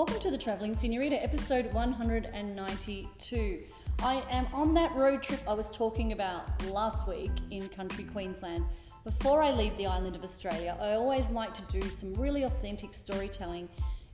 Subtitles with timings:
[0.00, 3.58] Welcome to the Travelling Senorita, episode 192.
[4.02, 8.64] I am on that road trip I was talking about last week in country Queensland.
[9.04, 12.94] Before I leave the island of Australia, I always like to do some really authentic
[12.94, 13.68] storytelling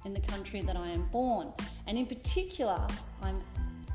[0.04, 1.52] in the country that I am born.
[1.86, 2.84] And in particular,
[3.22, 3.32] I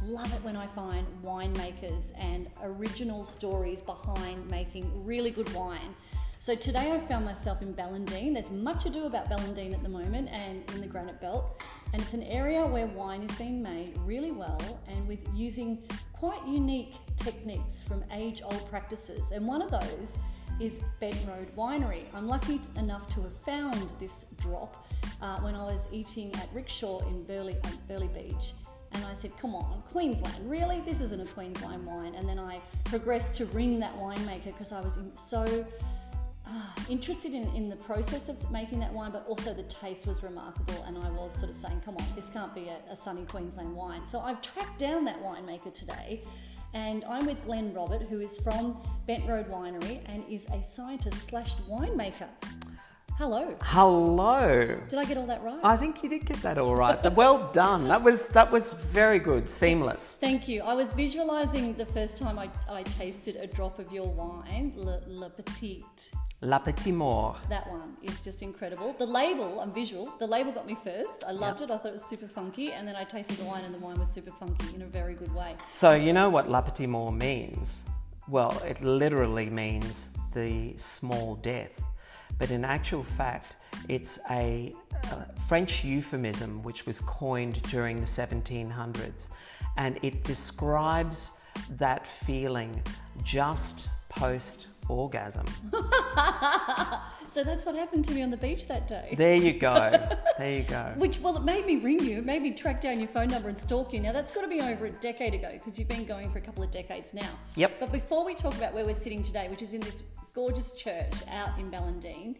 [0.05, 5.93] love it when I find winemakers and original stories behind making really good wine.
[6.41, 8.33] So today I found myself in Ballandean.
[8.33, 11.61] There's much ado about Ballandean at the moment and in the Granite Belt.
[11.93, 16.43] And it's an area where wine is being made really well and with using quite
[16.47, 19.29] unique techniques from age old practices.
[19.29, 20.17] And one of those
[20.59, 22.05] is Bent Road Winery.
[22.11, 24.87] I'm lucky enough to have found this drop
[25.21, 28.53] uh, when I was eating at Rickshaw in Burleigh, uh, Burleigh Beach.
[28.93, 30.81] And I said, come on, Queensland, really?
[30.81, 32.15] This isn't a Queensland wine.
[32.15, 35.45] And then I progressed to ring that winemaker because I was so
[36.89, 40.83] interested in, in the process of making that wine, but also the taste was remarkable.
[40.87, 43.75] And I was sort of saying, come on, this can't be a, a sunny Queensland
[43.75, 44.05] wine.
[44.05, 46.23] So I've tracked down that winemaker today.
[46.73, 51.23] And I'm with Glen Robert, who is from Bent Road Winery and is a scientist
[51.23, 52.29] slash winemaker.
[53.21, 53.55] Hello.
[53.61, 54.79] Hello.
[54.89, 55.59] Did I get all that right?
[55.63, 56.97] I think you did get that all right.
[57.13, 57.87] well done.
[57.87, 59.47] That was that was very good.
[59.47, 60.17] Seamless.
[60.19, 60.63] Thank you.
[60.63, 65.01] I was visualizing the first time I, I tasted a drop of your wine, Le,
[65.05, 66.11] Le Petite.
[66.41, 67.37] La Petite Mort.
[67.47, 68.95] That one is just incredible.
[68.97, 70.11] The label, I'm visual.
[70.17, 71.23] The label got me first.
[71.27, 71.69] I loved it.
[71.69, 73.99] I thought it was super funky, and then I tasted the wine, and the wine
[73.99, 75.55] was super funky in a very good way.
[75.69, 77.85] So you know what La Petite Mort means?
[78.27, 81.83] Well, it literally means the small death,
[82.41, 89.29] but in actual fact, it's a, a French euphemism which was coined during the 1700s,
[89.77, 91.39] and it describes
[91.77, 92.81] that feeling
[93.23, 95.45] just post orgasm.
[97.27, 99.13] so that's what happened to me on the beach that day.
[99.15, 99.91] There you go.
[100.39, 100.93] There you go.
[100.97, 103.49] Which, well, it made me ring you, it made me track down your phone number
[103.49, 103.99] and stalk you.
[103.99, 106.41] Now, that's got to be over a decade ago because you've been going for a
[106.41, 107.29] couple of decades now.
[107.55, 107.79] Yep.
[107.79, 110.01] But before we talk about where we're sitting today, which is in this
[110.33, 112.35] gorgeous church out in Ballandean,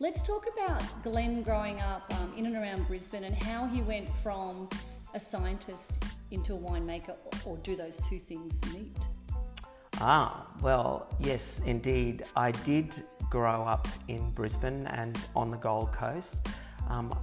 [0.00, 4.08] let's talk about Glen growing up um, in and around Brisbane and how he went
[4.22, 4.68] from
[5.14, 8.96] a scientist into a winemaker, or, or do those two things meet?
[10.00, 12.24] Ah, well, yes, indeed.
[12.36, 16.38] I did grow up in Brisbane and on the Gold Coast,
[16.88, 17.16] um,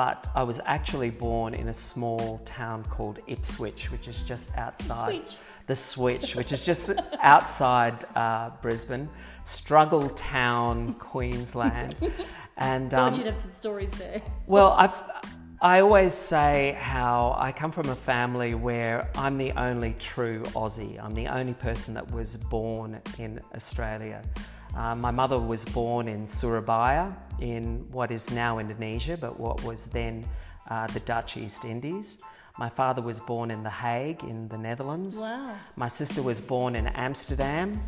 [0.00, 5.12] but I was actually born in a small town called Ipswich, which is just outside.
[5.12, 5.36] Switch.
[5.66, 9.10] The Switch, which is just outside uh, Brisbane,
[9.44, 11.96] struggle town, Queensland.
[12.56, 14.20] And um, you'd have some stories there.
[14.46, 14.94] Well, I've
[15.62, 21.02] I always say how I come from a family where I'm the only true Aussie.
[21.02, 24.22] I'm the only person that was born in Australia.
[24.76, 29.86] Uh, my mother was born in Surabaya, in what is now Indonesia, but what was
[29.86, 30.24] then
[30.68, 32.22] uh, the Dutch East Indies.
[32.58, 35.20] My father was born in The Hague, in the Netherlands.
[35.20, 35.54] Wow.
[35.76, 37.82] My sister was born in Amsterdam.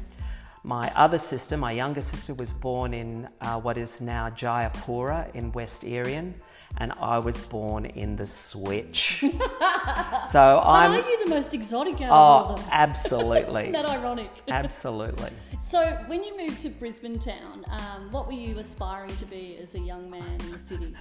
[0.65, 5.53] My other sister, my younger sister, was born in uh, what is now Jayapura in
[5.53, 6.35] West Irian
[6.79, 9.21] and I was born in the Switch.
[10.27, 10.93] so I'm.
[10.93, 12.69] Are you the most exotic out oh, of all of them?
[12.73, 13.63] Absolutely.
[13.63, 14.31] Isn't that ironic?
[14.49, 15.31] Absolutely.
[15.61, 19.75] So when you moved to Brisbane town, um, what were you aspiring to be as
[19.75, 20.95] a young man in the city?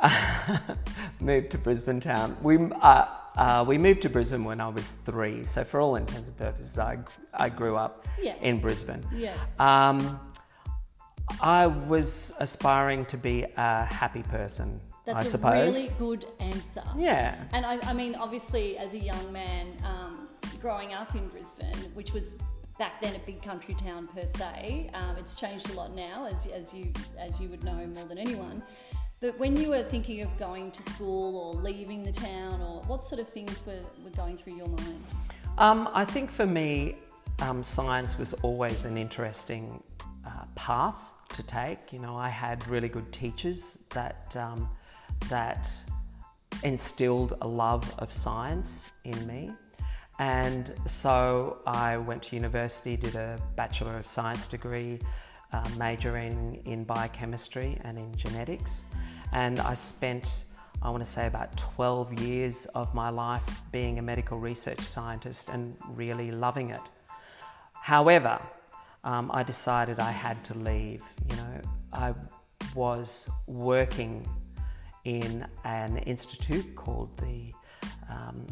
[1.20, 2.36] moved to Brisbane town.
[2.42, 6.28] We uh, uh, we moved to Brisbane when I was three, so for all intents
[6.28, 6.98] and purposes, I
[7.34, 8.34] I grew up yeah.
[8.40, 9.04] in Brisbane.
[9.14, 9.32] Yeah.
[9.58, 10.20] Um,
[11.40, 14.80] I was aspiring to be a happy person.
[15.04, 15.84] That's I suppose.
[15.84, 16.82] a really good answer.
[16.96, 17.34] Yeah.
[17.52, 20.28] And I, I mean, obviously, as a young man, um,
[20.60, 22.38] growing up in Brisbane, which was
[22.78, 26.46] back then a big country town per se, um, it's changed a lot now, as,
[26.48, 28.62] as you as you would know more than anyone.
[29.20, 33.02] But when you were thinking of going to school or leaving the town, or what
[33.02, 35.04] sort of things were, were going through your mind?
[35.56, 36.96] Um, I think for me,
[37.40, 39.82] um, science was always an interesting
[40.24, 41.92] uh, path to take.
[41.92, 44.68] You know, I had really good teachers that um,
[45.28, 45.70] that
[46.62, 49.52] instilled a love of science in me.
[50.18, 54.98] And so I went to university, did a Bachelor of Science degree,
[55.52, 58.86] uh, majoring in biochemistry and in genetics.
[59.32, 60.44] And I spent,
[60.82, 65.50] I want to say, about 12 years of my life being a medical research scientist
[65.50, 66.82] and really loving it.
[67.74, 68.40] However,
[69.04, 71.02] um, I decided I had to leave.
[71.30, 71.60] You know,
[71.92, 72.14] I
[72.74, 74.28] was working
[75.04, 77.52] in an institute called the
[78.10, 78.46] um,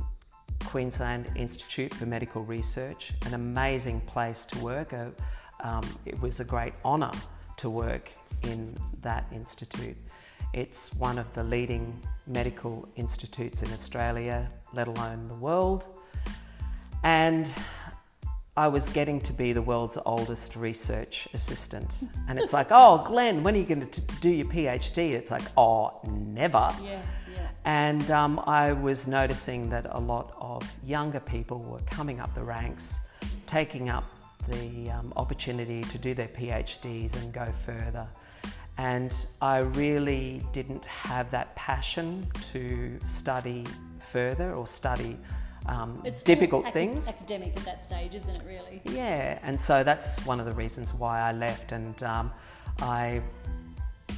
[0.64, 4.92] Queensland Institute for Medical Research, an amazing place to work.
[4.92, 5.06] Uh,
[5.60, 7.12] um, it was a great honour
[7.58, 8.10] to work
[8.42, 9.96] in that institute.
[10.52, 15.86] It's one of the leading medical institutes in Australia, let alone the world.
[17.02, 17.52] And
[18.58, 21.98] I was getting to be the world's oldest research assistant.
[22.26, 25.12] And it's like, oh, Glen, when are you going to do your PhD?
[25.12, 26.72] It's like, oh, never.
[26.82, 27.48] Yeah, yeah.
[27.66, 32.42] And um, I was noticing that a lot of younger people were coming up the
[32.42, 33.08] ranks,
[33.46, 34.04] taking up
[34.48, 38.06] the um, opportunity to do their PhDs and go further.
[38.78, 43.64] And I really didn't have that passion to study
[43.98, 45.18] further or study
[45.66, 47.08] um, It's difficult things.
[47.08, 48.42] Academic at that stage, isn't it?
[48.46, 48.82] Really.
[48.84, 51.72] Yeah, and so that's one of the reasons why I left.
[51.72, 52.32] And um,
[52.80, 53.22] I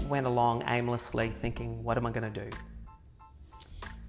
[0.09, 2.51] went along aimlessly thinking, what am I going to do?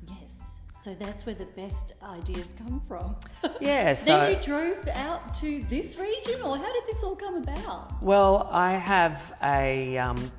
[0.08, 0.60] Yes.
[0.72, 3.16] So that's where the best ideas come from.
[3.62, 4.18] Yeah, so.
[4.18, 8.02] then you drove out to this region, or how did this all come about?
[8.02, 10.32] Well, I have a um,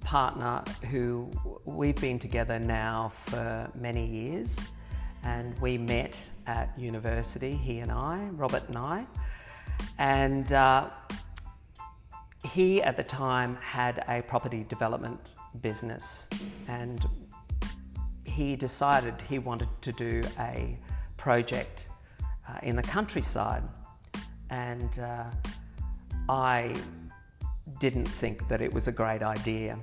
[0.00, 1.28] partner who
[1.64, 4.58] we've been together now for many years,
[5.28, 9.06] and we met at university, he and I, Robert and I.
[9.98, 10.88] And uh,
[12.44, 16.30] he at the time had a property development business,
[16.66, 17.04] and
[18.24, 20.78] he decided he wanted to do a
[21.18, 21.88] project
[22.48, 23.64] uh, in the countryside.
[24.48, 25.24] And uh,
[26.30, 26.74] I
[27.78, 29.78] didn't think that it was a great idea.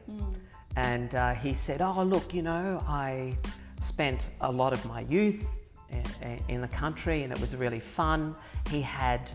[0.76, 3.38] And uh, he said, Oh, look, you know, I
[3.80, 8.36] spent a lot of my youth in, in the country and it was really fun.
[8.70, 9.32] He had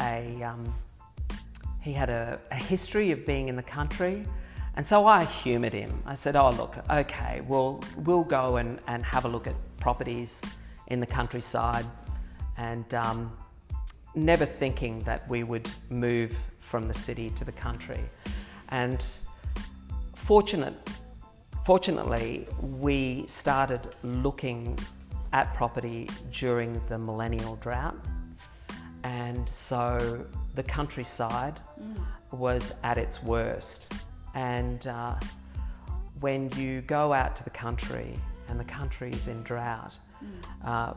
[0.00, 0.74] a, um,
[1.80, 4.26] he had a, a history of being in the country.
[4.76, 6.02] And so I humoured him.
[6.06, 10.40] I said, Oh, look, okay, we'll, we'll go and, and have a look at properties
[10.86, 11.86] in the countryside.
[12.56, 13.32] And um,
[14.14, 18.00] never thinking that we would move from the city to the country.
[18.68, 19.04] And
[20.14, 20.74] fortunate,
[21.68, 24.74] fortunately, we started looking
[25.34, 27.94] at property during the millennial drought.
[29.04, 30.24] And so
[30.54, 31.60] the countryside
[32.32, 33.92] was at its worst.
[34.34, 35.16] And uh,
[36.20, 38.14] when you go out to the country
[38.48, 39.98] and the country is in drought,
[40.64, 40.94] uh,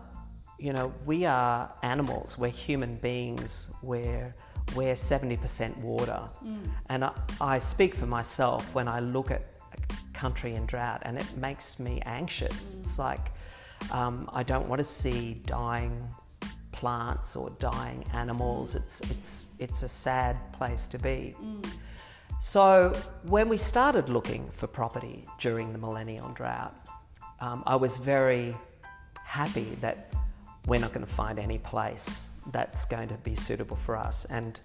[0.57, 4.33] you know, we are animals, we're human beings, we're,
[4.73, 6.21] we're 70% water.
[6.87, 9.50] And I, I speak for myself when I look at
[10.13, 12.75] country in drought and it makes me anxious.
[12.79, 13.31] It's like
[13.91, 16.07] um, I don't want to see dying
[16.71, 18.75] plants or dying animals.
[18.75, 21.35] It's, it's, it's a sad place to be.
[22.39, 26.73] So, when we started looking for property during the millennial drought,
[27.39, 28.55] um, I was very
[29.23, 30.13] happy that
[30.65, 34.25] we're not going to find any place that's going to be suitable for us.
[34.25, 34.59] And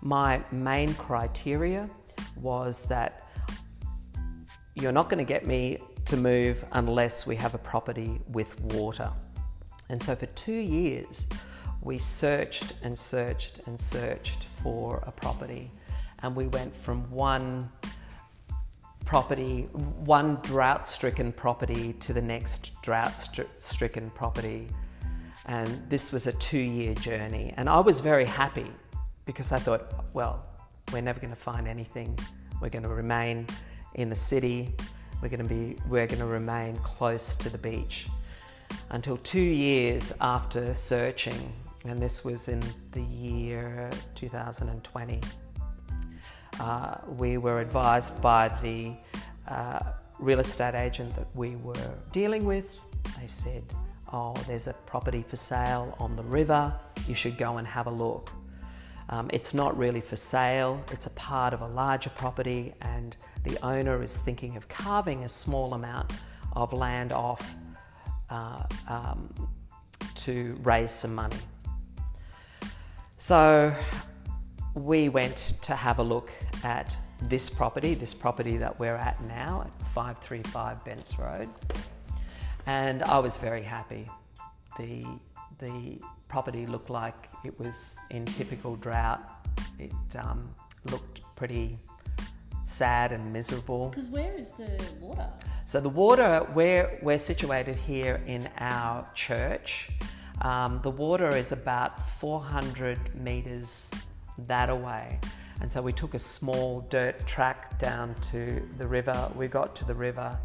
[0.00, 1.88] my main criteria
[2.36, 3.29] was that
[4.74, 9.10] you're not going to get me to move unless we have a property with water.
[9.88, 11.26] And so for two years,
[11.82, 15.70] we searched and searched and searched for a property.
[16.20, 17.68] And we went from one
[19.04, 19.62] property,
[20.04, 23.18] one drought stricken property to the next drought
[23.58, 24.68] stricken property.
[25.46, 27.52] And this was a two year journey.
[27.56, 28.70] And I was very happy
[29.24, 30.44] because I thought, well,
[30.92, 32.16] we're never going to find anything.
[32.60, 33.46] We're going to remain
[33.94, 34.74] in the city.
[35.22, 38.08] We're going to be, we're going to remain close to the beach.
[38.90, 41.52] Until two years after searching,
[41.84, 45.20] and this was in the year 2020,
[46.60, 48.92] uh, we were advised by the
[49.48, 49.80] uh,
[50.18, 52.78] real estate agent that we were dealing with.
[53.18, 53.64] They said,
[54.12, 56.74] Oh, there's a property for sale on the river,
[57.06, 58.30] you should go and have a look.
[59.08, 63.58] Um, it's not really for sale, it's a part of a larger property, and the
[63.64, 66.12] owner is thinking of carving a small amount
[66.52, 67.54] of land off
[68.28, 69.32] uh, um,
[70.14, 71.36] to raise some money.
[73.16, 73.74] So
[74.74, 76.30] we went to have a look
[76.62, 81.48] at this property, this property that we're at now at 535 Bents Road.
[82.66, 84.08] And I was very happy.
[84.78, 85.04] The,
[85.58, 89.28] the property looked like it was in typical drought.
[89.78, 90.48] It um,
[90.90, 91.78] looked pretty
[92.70, 93.88] sad and miserable.
[93.88, 95.28] Because where is the water?
[95.64, 99.90] So the water, where we're situated here in our church,
[100.42, 103.90] um, the water is about 400 meters
[104.46, 105.18] that away.
[105.60, 109.30] And so we took a small dirt track down to the river.
[109.36, 110.38] We got to the river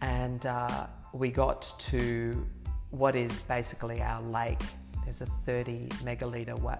[0.00, 2.46] and uh, we got to
[2.90, 4.62] what is basically our lake.
[5.02, 6.78] There's a 30 megaliter wa-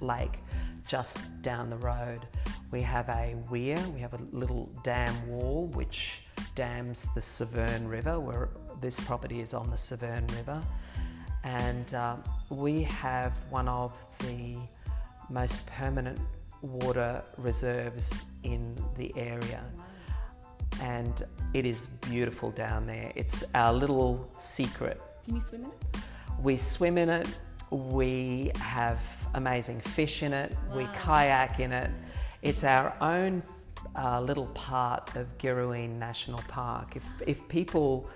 [0.00, 0.38] lake
[0.86, 2.26] just down the road.
[2.70, 6.22] We have a weir, we have a little dam wall which
[6.54, 10.62] dams the Severn River, where this property is on the Severn River.
[11.44, 12.16] And uh,
[12.50, 14.56] we have one of the
[15.30, 16.18] most permanent
[16.60, 19.64] water reserves in the area.
[20.82, 21.22] And
[21.54, 23.12] it is beautiful down there.
[23.14, 25.00] It's our little secret.
[25.24, 26.02] Can you swim in it?
[26.42, 27.28] We swim in it,
[27.70, 29.00] we have
[29.34, 31.90] amazing fish in it, we kayak in it.
[32.42, 33.42] It's our own
[33.96, 36.94] uh, little part of Girraween National Park.
[36.96, 38.08] If, if people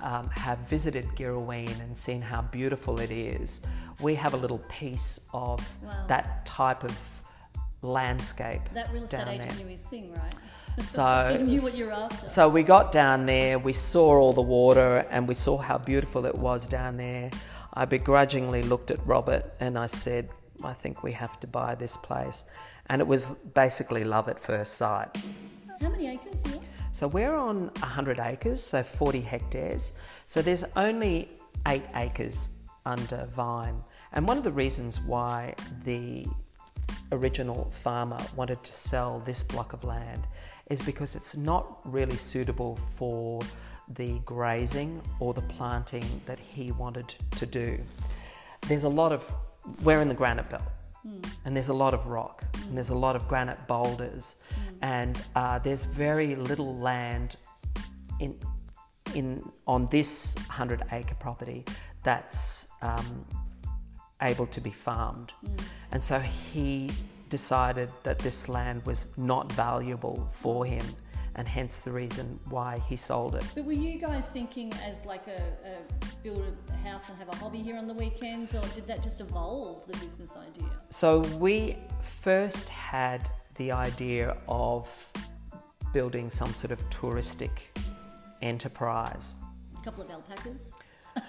[0.00, 3.66] um, have visited Girraween and seen how beautiful it is,
[4.00, 6.04] we have a little piece of Wow.
[6.08, 6.96] that type of
[7.82, 9.58] landscape That real estate down agent there.
[9.64, 10.34] knew his thing, right?
[10.82, 12.28] So, knew what you're after.
[12.28, 16.26] so we got down there, we saw all the water, and we saw how beautiful
[16.26, 17.30] it was down there.
[17.72, 20.28] I begrudgingly looked at Robert and I said,
[20.62, 22.44] I think we have to buy this place.
[22.88, 25.16] And it was basically love at first sight.
[25.80, 26.60] How many acres you?
[26.92, 29.92] So we're on 100 acres, so 40 hectares.
[30.26, 31.28] So there's only
[31.66, 32.50] eight acres
[32.86, 33.82] under vine.
[34.12, 36.26] And one of the reasons why the
[37.12, 40.26] original farmer wanted to sell this block of land
[40.70, 43.40] is because it's not really suitable for
[43.94, 47.78] the grazing or the planting that he wanted to do.
[48.68, 49.30] There's a lot of,
[49.82, 50.62] we're in the granite belt.
[51.44, 54.36] And there's a lot of rock, and there's a lot of granite boulders,
[54.82, 57.36] and uh, there's very little land
[58.20, 58.38] in
[59.14, 61.64] in on this hundred acre property
[62.02, 63.24] that's um,
[64.22, 65.32] able to be farmed.
[65.92, 66.90] And so he
[67.28, 70.84] decided that this land was not valuable for him,
[71.36, 73.44] and hence the reason why he sold it.
[73.54, 77.36] But were you guys thinking as like a, a build a house and have a
[77.36, 80.70] hobby here on the weekends, or did that just evolve the business idea?
[80.90, 85.12] So we first had the idea of
[85.92, 87.50] building some sort of touristic
[88.40, 89.34] enterprise.
[89.78, 90.72] A couple of alpacas.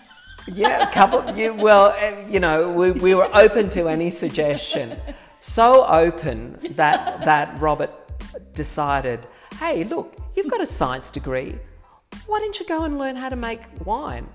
[0.50, 1.36] Yeah, a couple.
[1.36, 4.98] Yeah, well, eh, you know, we, we were open to any suggestion.
[5.42, 7.92] So open that that Robert
[8.54, 9.20] decided,
[9.56, 11.58] hey, look, you've got a science degree.
[12.26, 14.28] Why didn't you go and learn how to make wine?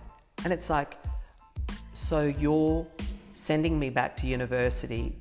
[0.45, 0.97] And it's like,
[1.93, 2.87] so you're
[3.33, 5.17] sending me back to university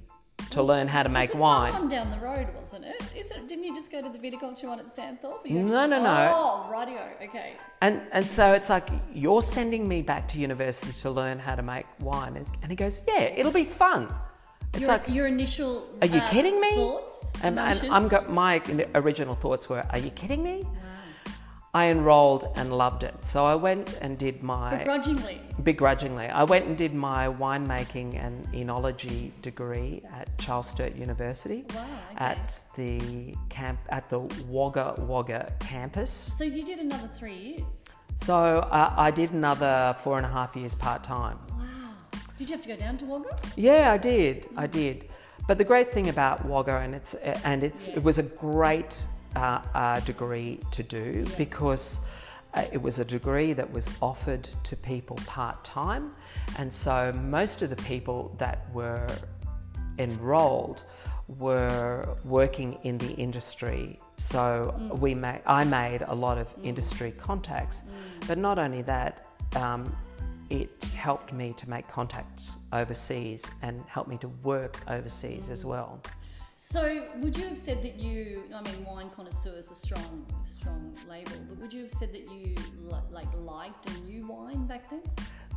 [0.49, 1.73] to learn how to make wine?
[1.73, 3.01] One down the road, wasn't it?
[3.15, 3.47] Is it?
[3.47, 5.45] Didn't you just go to the viticulture one at Stanthorpe?
[5.45, 6.31] No, no, no.
[6.33, 7.01] Oh, radio.
[7.23, 7.53] Okay.
[7.81, 11.61] And and so it's like you're sending me back to university to learn how to
[11.61, 14.13] make wine, and he goes, yeah, it'll be fun.
[14.73, 15.87] It's your, like, your initial.
[16.01, 16.75] are you uh, kidding me?
[16.75, 17.31] Thoughts.
[17.43, 17.81] and, and?
[17.91, 18.61] I'm got my
[18.95, 20.65] original thoughts were, are you kidding me?
[21.73, 25.39] I enrolled and loved it, so I went and did my begrudgingly.
[25.63, 26.27] begrudgingly.
[26.27, 32.25] I went and did my winemaking and enology degree at Charles Sturt University Wow, okay.
[32.25, 36.11] at the camp at the Wagga Wagga campus.
[36.11, 37.85] So you did another three years.
[38.17, 41.39] So uh, I did another four and a half years part time.
[41.51, 41.70] Wow.
[42.41, 43.35] Did you have to go down to Wagga?
[43.55, 44.49] Yeah, I did.
[44.57, 45.07] I did.
[45.47, 49.05] But the great thing about Wagga, and it's and it's it was a great
[49.35, 52.09] uh, uh, degree to do because
[52.55, 56.15] uh, it was a degree that was offered to people part time,
[56.57, 59.07] and so most of the people that were
[59.99, 60.85] enrolled
[61.37, 63.99] were working in the industry.
[64.17, 67.83] So we made, I made a lot of industry contacts,
[68.27, 69.95] but not only that, um,
[70.51, 76.01] it helped me to make contacts overseas and helped me to work overseas as well.
[76.57, 78.43] So would you have said that you?
[78.53, 82.29] I mean, wine connoisseur is a strong, strong label, but would you have said that
[82.29, 82.55] you
[83.09, 85.01] like liked and knew wine back then?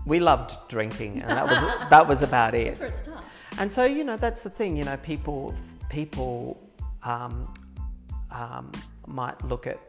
[0.06, 1.60] We loved drinking, and that was
[1.90, 2.66] that was about it.
[2.66, 3.40] That's where it starts.
[3.58, 4.76] And so, you know, that's the thing.
[4.76, 5.52] You know, people
[5.90, 6.58] people
[7.02, 7.52] um,
[8.30, 8.70] um,
[9.06, 9.80] might look at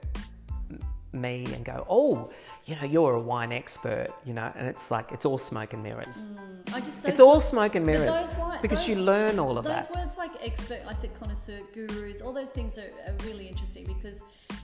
[1.15, 2.29] me and go, "Oh,
[2.65, 5.81] you know, you're a wine expert," you know, and it's like it's all smoke and
[5.83, 6.29] mirrors.
[6.73, 9.95] I just It's all smoke and mirrors wine- because you learn all of Those that.
[9.95, 14.23] words like expert, I said connoisseur, gurus, all those things are, are really interesting because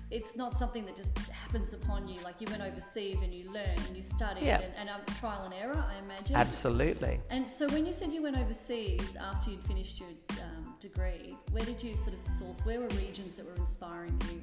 [0.10, 2.20] it's not something that just happens upon you.
[2.22, 4.60] Like you went overseas and you learned and you studied Yeah.
[4.62, 6.36] and, and um, trial and error, I imagine.
[6.36, 7.22] Absolutely.
[7.30, 10.10] And so when you said you went overseas after you'd finished your
[10.42, 12.60] um, degree, where did you sort of source?
[12.66, 14.42] Where were regions that were inspiring you?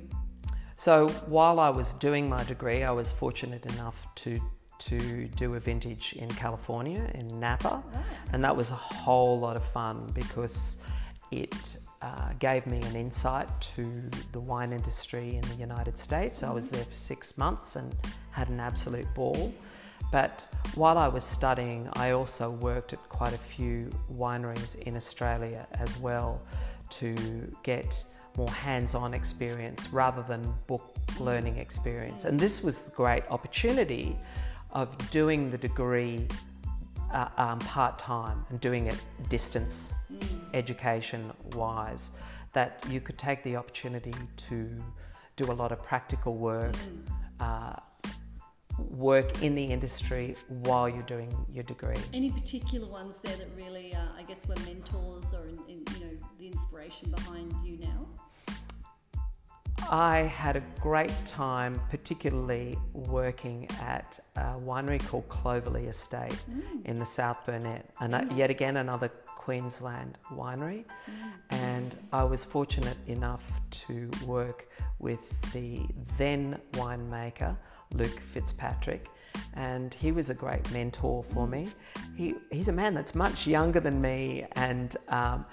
[0.79, 4.41] So while I was doing my degree, I was fortunate enough to
[4.79, 7.83] to do a vintage in California in Napa,
[8.33, 10.81] and that was a whole lot of fun because
[11.33, 16.45] it uh, gave me an insight to the wine industry in the United States.
[16.45, 17.93] I was there for six months and
[18.31, 19.53] had an absolute ball.
[20.13, 25.67] But while I was studying, I also worked at quite a few wineries in Australia
[25.73, 26.41] as well
[26.91, 27.17] to
[27.65, 28.05] get
[28.39, 32.25] more hands-on experience rather than book learning experience.
[32.25, 34.17] And this was the great opportunity
[34.73, 36.29] of doing the degree
[37.13, 39.95] uh, um, part-time and doing it distance
[40.55, 42.13] education wise
[42.53, 44.71] that you could take the opportunity to
[45.37, 46.75] do a lot of practical work
[47.41, 47.75] uh,
[48.91, 53.95] work in the industry while you're doing your degree Any particular ones there that really,
[53.95, 58.08] uh, I guess, were mentors or in, in, you know the inspiration behind you now?
[59.91, 66.45] I had a great time, particularly working at a winery called Clovely Estate
[66.85, 70.85] in the South Burnett, and uh, yet again another Queensland winery.
[71.51, 74.69] And I was fortunate enough to work
[74.99, 75.87] with the
[76.19, 77.57] then winemaker,
[77.95, 79.09] Luke Fitzpatrick,
[79.55, 81.71] and he was a great mentor for me.
[82.15, 85.47] He, he's a man that's much younger than me, and, um,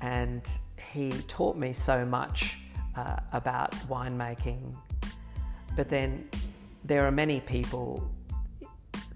[0.00, 0.48] and
[0.92, 2.58] he taught me so much
[2.96, 4.74] uh, about winemaking.
[5.76, 6.28] But then
[6.84, 8.10] there are many people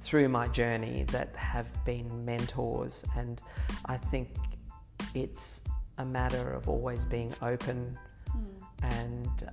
[0.00, 3.42] through my journey that have been mentors, and
[3.86, 4.28] I think
[5.14, 5.66] it's
[5.98, 7.98] a matter of always being open
[8.82, 9.48] and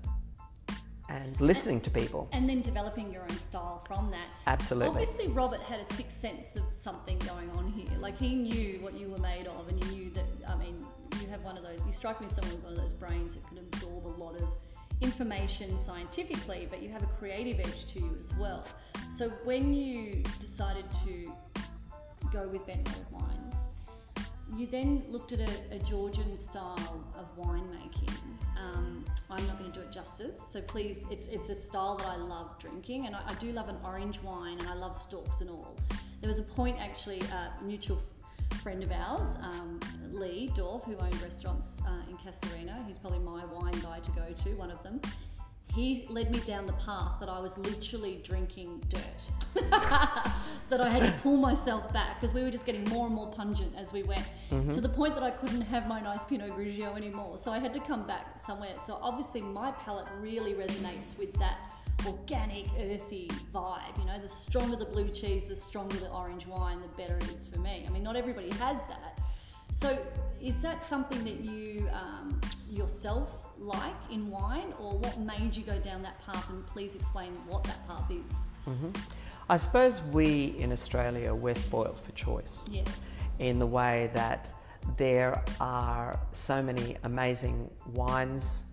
[1.10, 2.28] and listening to people.
[2.32, 4.30] And then developing your own style from that.
[4.48, 4.90] Absolutely.
[4.90, 7.88] Obviously, Robert had a sixth sense of something going on here.
[8.00, 10.26] Like he knew what you were made of, and he knew that.
[10.48, 10.86] I mean,
[11.34, 11.80] have one of those.
[11.86, 14.36] You strike me as someone with one of those brains that could absorb a lot
[14.36, 14.48] of
[15.02, 18.64] information scientifically, but you have a creative edge to you as well.
[19.12, 21.34] So when you decided to
[22.32, 23.68] go with Bent Road wines,
[24.56, 28.14] you then looked at a, a Georgian style of winemaking.
[28.56, 32.08] Um, I'm not going to do it justice, so please, it's, it's a style that
[32.08, 35.42] I love drinking, and I, I do love an orange wine, and I love stalks
[35.42, 35.76] and all.
[36.22, 37.98] There was a point actually, a mutual
[38.54, 39.80] friend of ours, um,
[40.12, 44.26] Lee Dorf, who owned restaurants uh, in Casuarina, he's probably my wine guy to go
[44.26, 45.02] to, one of them.
[45.74, 49.32] He led me down the path that I was literally drinking dirt.
[50.70, 53.32] that I had to pull myself back because we were just getting more and more
[53.32, 54.24] pungent as we went
[54.72, 57.40] to the point that I couldn't have my nice Pinot Grigio anymore.
[57.40, 58.76] So I had to come back somewhere.
[58.84, 61.72] So obviously my palate really resonates with that
[62.06, 63.98] organic, earthy vibe.
[64.00, 67.32] You know, the stronger the blue cheese, the stronger the orange wine, the better it
[67.32, 67.86] is for me.
[67.88, 69.20] I mean, not everybody has that.
[69.72, 69.98] So
[70.42, 75.80] is that something that you um, yourself like in wine, or what made you go
[75.80, 76.50] down that path?
[76.50, 78.40] And please explain what that path is.
[79.50, 82.66] I suppose we in Australia we're spoiled for choice.
[82.70, 83.06] Yes.
[83.40, 84.54] in the way that
[84.98, 88.66] there are so many amazing wines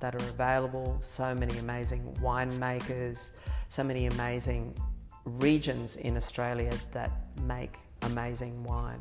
[0.00, 3.36] that are available, so many amazing winemakers,
[3.68, 4.74] so many amazing
[5.24, 7.10] regions in Australia that
[7.42, 9.00] make amazing wine.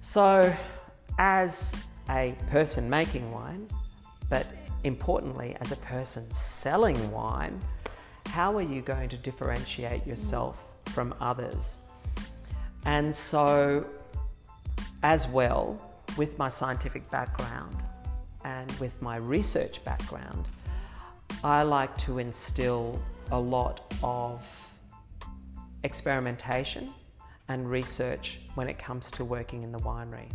[0.00, 0.54] So,
[1.18, 1.74] as
[2.10, 3.68] a person making wine,
[4.28, 4.46] but
[4.84, 7.60] importantly, as a person selling wine,
[8.26, 11.78] how are you going to differentiate yourself from others?
[12.84, 13.86] And so,
[15.02, 15.80] as well,
[16.16, 17.76] with my scientific background
[18.44, 20.48] and with my research background,
[21.42, 24.70] I like to instill a lot of
[25.82, 26.92] experimentation
[27.48, 30.30] and research when it comes to working in the winery.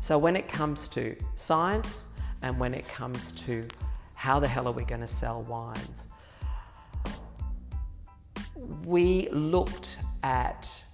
[0.00, 3.66] So, when it comes to science and when it comes to
[4.14, 6.08] how the hell are we going to sell wines,
[8.84, 10.84] we looked at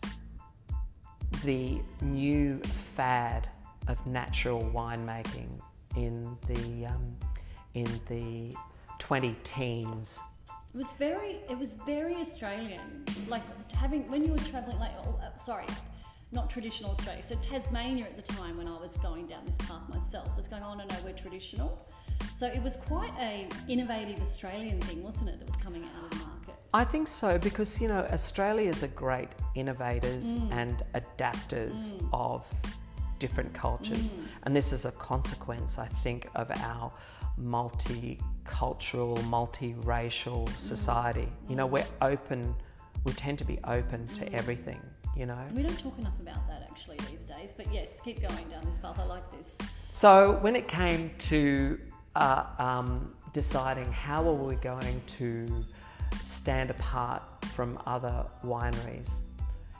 [1.44, 3.48] the new fad
[3.88, 5.48] of natural winemaking
[5.96, 7.16] in the um,
[7.74, 8.54] in the
[8.98, 10.20] 20 teens.
[10.72, 13.04] It was very, it was very Australian.
[13.28, 15.66] Like having when you were traveling, like oh, uh, sorry,
[16.32, 17.22] not traditional Australia.
[17.22, 20.62] So Tasmania at the time when I was going down this path myself was going,
[20.62, 21.86] oh no no, we're traditional.
[22.32, 25.38] So it was quite a innovative Australian thing, wasn't it?
[25.38, 26.54] That was coming out of the market.
[26.72, 32.46] I think so because you know Australians a great innovators and adapters of
[33.20, 36.90] different cultures, and this is a consequence, I think, of our
[37.40, 41.28] multicultural, multiracial society.
[41.48, 42.56] You know, we're open.
[43.04, 44.80] We tend to be open to everything.
[45.16, 45.38] You know.
[45.54, 47.52] We don't talk enough about that actually these days.
[47.56, 48.98] But yes, keep going down this path.
[48.98, 49.56] I like this.
[49.92, 51.78] So when it came to
[52.16, 55.64] uh, um, deciding how are we going to
[56.22, 57.22] stand apart
[57.54, 59.20] from other wineries,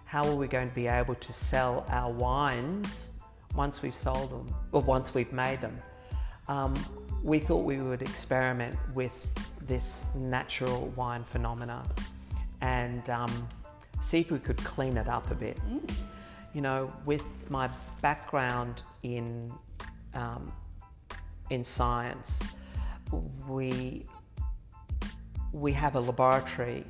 [0.05, 3.20] how are we going to be able to sell our wines
[3.55, 5.81] once we've sold them or once we've made them,
[6.49, 6.75] um,
[7.23, 9.29] we thought we would experiment with
[9.67, 11.83] this natural wine phenomena
[12.61, 13.49] and um,
[14.01, 15.59] see if we could clean it up a bit.
[16.55, 17.69] You know, with my
[18.03, 19.53] background in
[20.15, 20.53] um,
[21.51, 22.43] in science,
[23.49, 24.07] we
[25.53, 26.85] we have a laboratory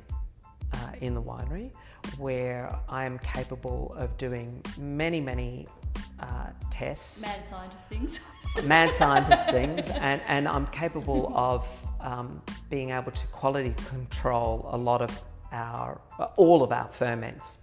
[0.73, 1.71] uh, in the winery
[2.17, 5.67] where I am capable of doing many, many
[6.81, 8.21] tests, Mad scientist things.
[8.63, 11.67] mad scientist things, and, and I'm capable of
[11.99, 15.11] um, being able to quality control a lot of
[15.51, 16.01] our,
[16.37, 17.55] all of our ferments.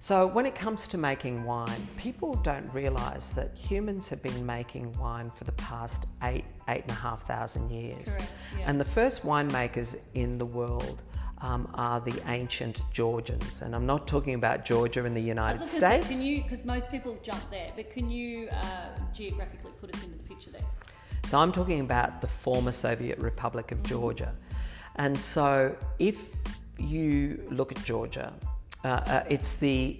[0.00, 4.96] So, when it comes to making wine, people don't realize that humans have been making
[4.98, 8.14] wine for the past eight, eight and a half thousand years.
[8.14, 8.64] Correct, yeah.
[8.70, 11.02] And the first winemakers in the world
[11.40, 13.62] um, are the ancient Georgians.
[13.62, 16.06] And I'm not talking about Georgia in the United States.
[16.06, 20.02] say, can you, because most people jump there, but can you uh, geographically put us
[20.02, 20.62] into the picture there?
[21.24, 24.32] So I'm talking about the former Soviet Republic of Georgia.
[24.96, 26.34] And so if
[26.78, 28.32] you look at Georgia,
[28.84, 29.98] uh, uh, it's the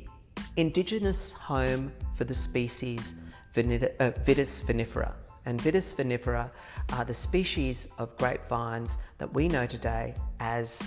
[0.57, 3.23] indigenous home for the species
[3.57, 5.13] uh, Vitis vinifera.
[5.47, 6.51] And Vitis vinifera
[6.93, 10.83] are the species of grapevines that we know today as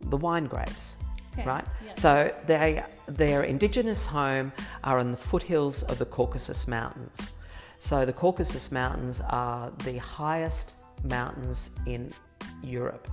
[0.00, 0.96] the wine grapes.
[1.32, 1.64] Okay, Right?
[1.84, 1.94] yeah.
[1.94, 4.52] So they, their indigenous home
[4.84, 7.30] are in the foothills of the Caucasus Mountains.
[7.80, 12.12] So the Caucasus Mountains are the highest mountains in
[12.62, 13.08] Europe.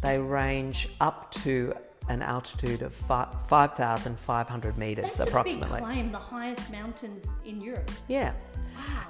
[0.00, 1.74] They range up to
[2.08, 5.78] an altitude of fi- 5,500 meters That's approximately.
[5.78, 7.90] a big claim, the highest mountains in Europe.
[8.08, 8.32] Yeah.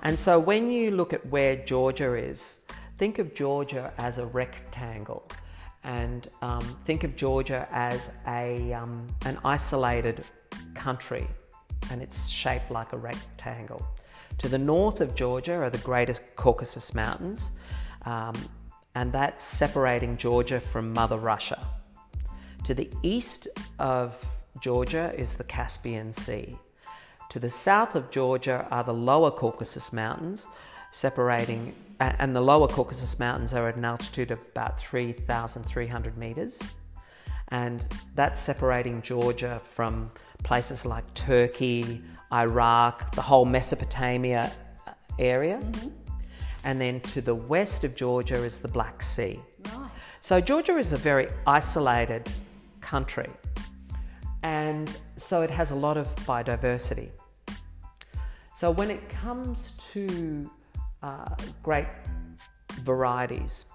[0.03, 5.29] And so when you look at where Georgia is, think of Georgia as a rectangle.
[5.89, 10.23] And um, think of Georgia as a, um, an isolated
[10.75, 11.27] country,
[11.91, 13.83] and it's shaped like a rectangle.
[14.37, 17.53] To the north of Georgia are the greatest Caucasus Mountains,
[18.05, 18.35] um,
[18.95, 21.59] and that's separating Georgia from Mother Russia.
[22.65, 23.49] To the east
[23.79, 24.23] of
[24.61, 26.59] Georgia is the Caspian Sea.
[27.31, 30.49] To the south of Georgia are the lower Caucasus Mountains,
[30.91, 36.63] separating, and the lower Caucasus Mountains are at an altitude of about 3,300 meters.
[37.49, 37.85] And
[38.15, 40.11] that's separating Georgia from
[40.43, 44.53] places like Turkey, Iraq, the whole Mesopotamia
[44.87, 45.61] uh, area.
[46.65, 49.41] And then to the west of Georgia is the Black Sea.
[49.65, 49.91] Right.
[50.21, 52.31] So Georgia is a very isolated
[52.81, 53.31] country,
[54.43, 57.09] and so it has a lot of biodiversity.
[58.57, 60.51] So when it comes to
[61.03, 61.89] uh, grape
[62.83, 63.67] varieties,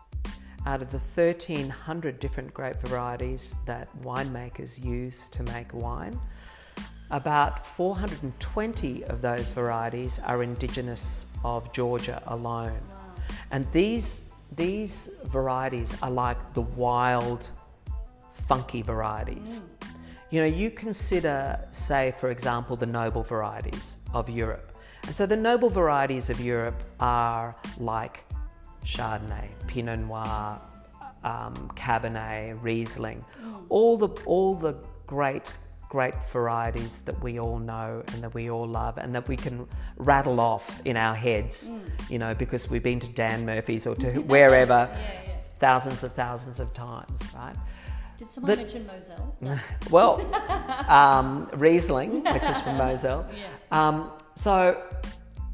[0.65, 6.17] out of the 1,300 different grape varieties that winemakers use to make wine,
[7.11, 12.79] about 420 of those varieties are indigenous of Georgia alone.
[13.51, 17.51] And these, these varieties are like the wild,
[18.33, 19.61] funky varieties.
[20.31, 24.72] You know, you consider, say, for example, the noble varieties of Europe.
[25.05, 28.23] And so the noble varieties of Europe are like
[28.85, 30.59] Chardonnay, Pinot Noir,
[31.23, 33.23] um, Cabernet, Riesling,
[33.69, 34.75] all the all the
[35.07, 35.53] great
[35.89, 39.67] grape varieties that we all know and that we all love and that we can
[39.97, 41.69] rattle off in our heads,
[42.09, 45.31] you know, because we've been to Dan Murphy's or to wherever Yeah, yeah.
[45.59, 47.55] thousands of thousands of times, right?
[48.17, 49.35] Did someone The- mention Moselle?
[49.41, 49.57] No.
[49.91, 50.19] Well,
[50.89, 53.27] um, Riesling, which is from Moselle.
[53.37, 53.47] Yeah.
[53.71, 54.81] Um, so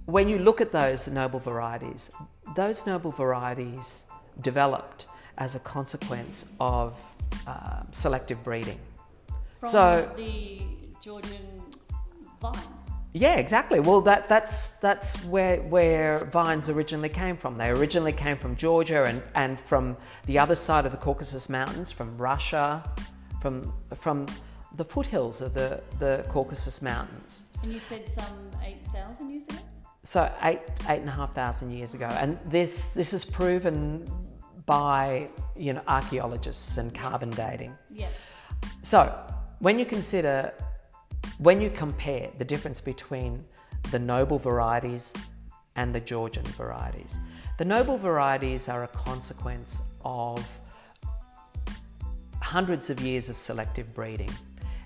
[0.05, 2.11] when you look at those noble varieties,
[2.55, 4.05] those noble varieties
[4.41, 6.95] developed as a consequence of
[7.47, 8.79] uh, selective breeding.
[9.59, 10.61] From So- the
[11.01, 11.61] Georgian
[12.41, 12.65] vines.
[13.13, 13.79] Yeah, exactly.
[13.79, 17.57] Well, that, that's, that's where, where vines originally came from.
[17.57, 21.91] They originally came from Georgia and, and from the other side of the Caucasus Mountains,
[21.91, 22.83] from Russia,
[23.41, 24.27] from, from
[24.75, 27.43] the foothills of the, the Caucasus Mountains.
[27.61, 29.57] And you said some 8,000 years ago?
[30.03, 32.07] So eight, eight and a half thousand years ago.
[32.07, 34.09] And this, this is proven
[34.65, 37.75] by, you know, archaeologists and carbon dating.
[37.91, 38.07] Yeah.
[38.81, 39.13] So,
[39.59, 40.53] when you consider,
[41.37, 43.43] when you compare the difference between
[43.91, 45.13] the noble varieties
[45.75, 47.19] and the Georgian varieties,
[47.57, 50.61] the noble varieties are a consequence of
[52.41, 54.31] hundreds of years of selective breeding.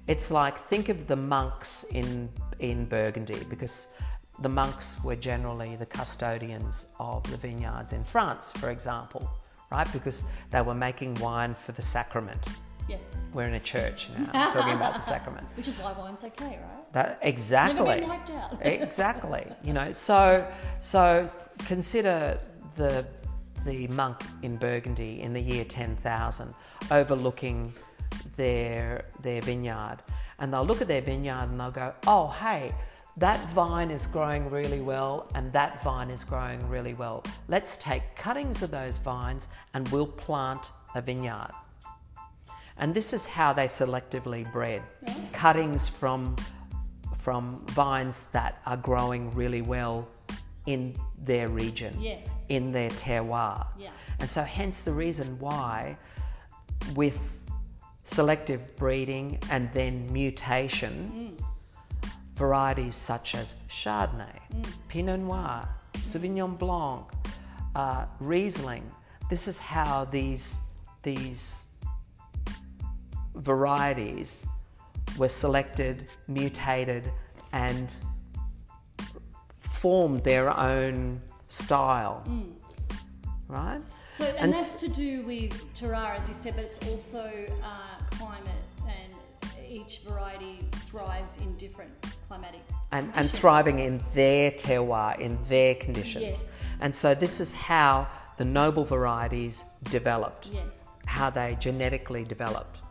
[0.07, 2.29] It's like think of the monks in
[2.63, 3.93] in Burgundy because
[4.39, 9.29] the monks were generally the custodians of the vineyards in France, for example,
[9.71, 9.91] right?
[9.91, 12.47] Because they were making wine for the sacrament.
[12.87, 13.17] Yes.
[13.33, 15.47] We're in a church now, talking about the sacrament.
[15.55, 16.93] Which is why wine's okay, right?
[16.93, 17.99] That Never exactly.
[17.99, 18.57] been wiped out.
[18.61, 19.45] exactly.
[19.63, 20.45] You know, so
[20.79, 22.39] so consider
[22.75, 23.05] the
[23.65, 26.53] the monk in Burgundy in the year 10,000
[26.91, 27.73] overlooking
[28.35, 29.99] their their vineyard
[30.39, 32.73] and they'll look at their vineyard and they'll go, "Oh, hey,
[33.17, 37.23] that vine is growing really well and that vine is growing really well.
[37.47, 41.51] Let's take cuttings of those vines and we'll plant a vineyard.
[42.77, 45.13] And this is how they selectively bred Yeah.
[45.31, 46.35] cuttings from,
[47.15, 50.07] from vines that are growing really well
[50.65, 52.43] in their region, Yes.
[52.49, 53.67] in their terroir.
[53.77, 53.91] Yeah.
[54.19, 55.97] And so, hence the reason why,
[56.95, 57.39] with
[58.03, 61.37] selective breeding and then mutation,
[62.35, 64.39] varieties such as Chardonnay,
[64.87, 67.05] Pinot Noir, Sauvignon Blanc,
[67.75, 68.89] uh, Riesling,
[69.29, 70.59] this is how these,
[71.01, 71.71] these
[73.35, 74.45] varieties
[75.17, 77.11] were selected, mutated,
[77.51, 77.95] and
[79.59, 82.23] formed their own style.
[83.47, 83.81] Right?
[84.13, 87.25] So, and, And that's s- to do with terroir, as you said, but it's also
[87.63, 89.11] uh, climate, and
[89.67, 91.91] each variety thrives in different
[92.27, 96.23] climatic and, and thriving in their terroir, in their conditions.
[96.23, 96.65] Yes.
[96.79, 100.85] And so this is how the noble varieties developed, Yes.
[101.07, 102.81] how they genetically developed.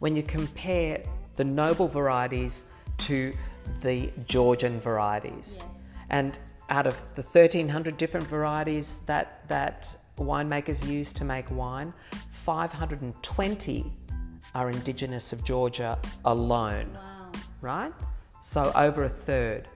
[0.00, 1.04] When you compare
[1.36, 3.32] the noble varieties to
[3.80, 5.82] the Georgian varieties, Yes.
[6.10, 11.92] and out of the 1,300 different varieties that, that winemakers use to make wine,
[12.30, 13.92] 520
[14.54, 17.32] are indigenous of Georgia alone Wow.
[17.60, 17.92] right?
[18.40, 19.68] So over a third.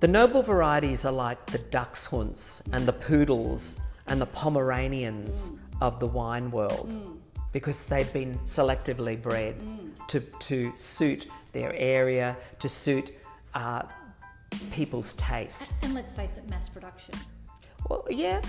[0.00, 5.58] The noble varieties are like the dachshunds and the poodles and the Pomeranians mm.
[5.80, 7.16] of the wine world mm.
[7.52, 10.06] because they've been selectively bred mm.
[10.08, 13.12] to, to suit their area, to suit
[13.54, 13.82] uh,
[14.70, 15.72] people's taste.
[15.82, 17.14] And let's face it, mass production.
[17.88, 18.42] Well, yeah.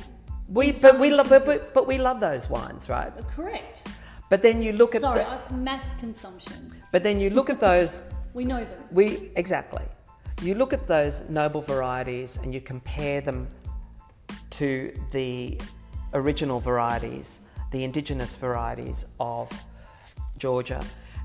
[0.49, 3.11] We, but, we love, but, but, but we love those wines, right?
[3.17, 3.87] Uh, Correct.
[4.29, 6.73] But then you look at Sorry, the, uh, mass consumption.
[6.91, 8.83] but then you look at those We know them.
[8.91, 9.83] We exactly.
[10.41, 13.47] You look at those noble varieties and you compare them
[14.51, 15.59] to the
[16.13, 17.39] original varieties,
[17.71, 19.49] the indigenous varieties of
[20.37, 20.83] Georgia,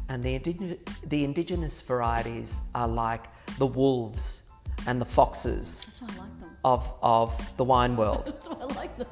[0.09, 3.25] and the indig- the indigenous varieties are like
[3.59, 4.51] the wolves
[4.87, 6.42] and the foxes That's why I like them.
[6.65, 8.25] Of of the wine world.
[8.27, 9.09] That's why I like them.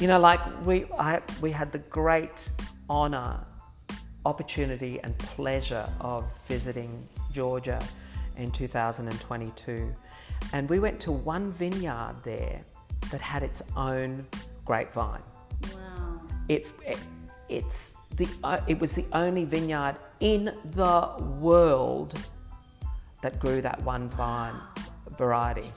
[0.00, 2.48] You know, like we, I, we had the great
[2.88, 3.38] honour,
[4.24, 7.78] opportunity, and pleasure of visiting Georgia
[8.38, 9.94] in 2022.
[10.54, 12.62] And we went to one vineyard there
[13.10, 14.26] that had its own
[14.64, 15.20] grapevine.
[15.64, 16.22] Wow.
[16.48, 16.98] It, it,
[17.50, 22.18] it's the, uh, it was the only vineyard in the world
[23.20, 24.54] that grew that one vine
[25.18, 25.70] variety.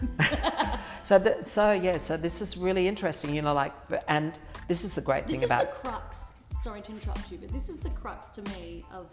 [0.00, 0.80] Take a snippet.
[1.02, 3.72] So, the, so yeah, so this is really interesting, you know, like,
[4.08, 4.32] and
[4.66, 6.32] this is the great This thing is about the crux.
[6.62, 9.06] Sorry to interrupt you, but this is the crux to me of.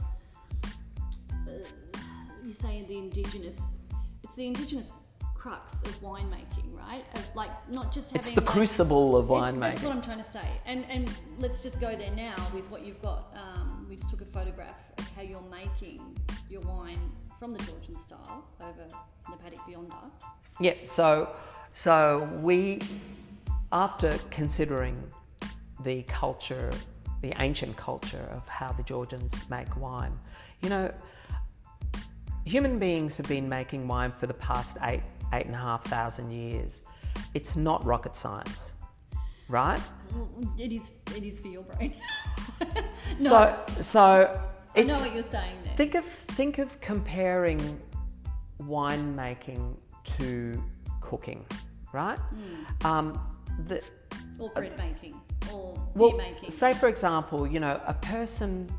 [0.63, 1.51] Uh,
[2.43, 3.69] you say the indigenous.
[4.23, 4.91] It's the indigenous
[5.35, 7.05] crux of winemaking, right?
[7.13, 8.19] Of like not just having.
[8.21, 9.59] it's the like- crucible of winemaking.
[9.59, 10.47] That's what I'm trying to say.
[10.65, 13.35] And and let's just go there now with what you've got.
[13.35, 16.17] Um, we just took a photograph of how you're making
[16.49, 17.11] your wine
[17.43, 20.09] from the Georgian style over in the paddock beyonder.
[20.61, 21.35] Yeah, so
[21.73, 22.79] so we,
[23.73, 24.95] after considering
[25.83, 26.71] the culture,
[27.21, 30.17] the ancient culture of how the Georgians make wine,
[30.61, 30.89] you know,
[32.45, 35.03] human beings have been making wine for the past eight
[35.33, 36.83] eight and a half thousand years.
[37.33, 38.71] It's not rocket science,
[39.49, 39.81] right?
[40.15, 40.91] Well, it is.
[41.13, 41.93] It is for your brain.
[42.61, 42.83] no,
[43.17, 44.41] So so
[44.75, 45.62] I it's know what you're saying.
[45.75, 47.79] Think of think of comparing
[48.61, 50.63] winemaking to
[51.01, 51.45] cooking,
[51.91, 52.19] right?
[52.19, 52.87] Hmm.
[52.87, 53.21] Um,
[53.67, 53.81] the,
[54.39, 55.19] or bread making,
[55.51, 56.49] or well, beer making.
[56.49, 58.69] say for example, you know, a person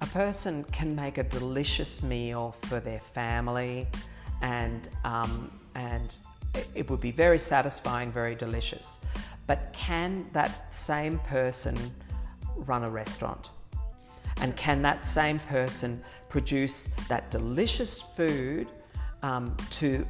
[0.00, 3.86] a person can make a delicious meal for their family,
[4.40, 6.18] and um, and
[6.74, 9.00] it would be very satisfying, very delicious.
[9.46, 11.78] But can that same person
[12.56, 13.50] run a restaurant?
[14.38, 16.02] And can that same person
[16.32, 18.66] produce that delicious food
[19.22, 20.06] um, to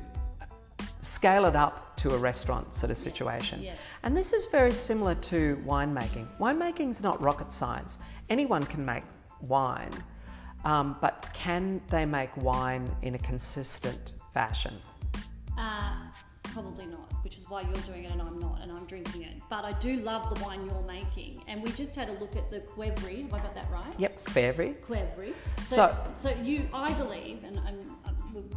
[1.00, 3.60] scale it up to a restaurant sort of situation?
[3.60, 3.74] yeah.
[4.04, 6.28] And this is very similar to winemaking.
[6.38, 7.98] Winemaking is not rocket science.
[8.30, 9.02] Anyone can make
[9.40, 9.90] wine,
[10.64, 14.74] um, but can they make wine in a consistent fashion?
[15.58, 15.96] Uh,
[16.52, 19.34] probably not, which is why you're doing it and I'm not, and I'm drinking it.
[19.48, 21.42] But I do love the wine you're making.
[21.48, 23.22] And we just had a look at the Qvevri.
[23.22, 23.94] Have I got that right?
[23.98, 24.76] Yep, Qvevri.
[24.80, 25.32] Qvevri.
[25.62, 28.50] So, So- so you, I believe, and I'm, I'm,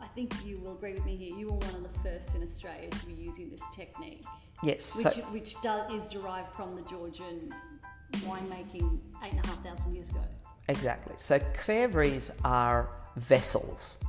[0.00, 1.36] I think you will agree with me here.
[1.36, 4.24] You were one of the first in Australia to be using this technique,
[4.62, 4.84] Yes.
[4.84, 7.52] So, which which does, is derived from the Georgian
[8.18, 10.20] winemaking eight and a half thousand years ago.
[10.68, 11.14] exactly.
[11.16, 14.02] So Qvevris are vessels,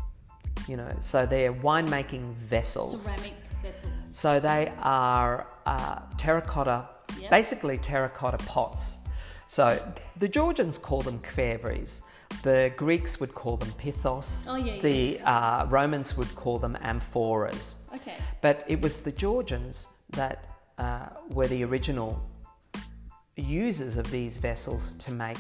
[0.68, 3.06] You know, so they're winemaking vessels.
[3.08, 3.94] Ceramic vessels.
[4.02, 6.90] So they are uh, terracotta,
[7.20, 7.30] Yep.
[7.32, 8.98] basically terracotta pots.
[9.48, 9.78] So
[10.18, 12.02] the Georgians call them qvevris.
[12.44, 14.48] The Greeks would call them pithos.
[14.50, 17.76] Oh, yeah, yeah, the Uh, Romans would call them amphoras.
[17.94, 18.16] Okay.
[18.42, 20.46] But it was the Georgians that
[20.78, 22.20] uh, were the original
[23.36, 25.38] users of these vessels to make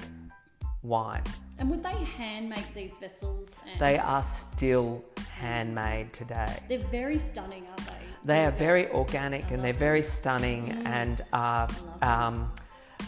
[0.84, 1.24] wine.
[1.58, 3.60] And would they hand make these vessels?
[3.72, 6.60] And They are still handmade today.
[6.68, 7.94] They're very stunning, aren't they?
[8.26, 10.88] They are very organic and they're very stunning, Mm.
[10.88, 11.68] and uh,
[12.02, 12.52] um,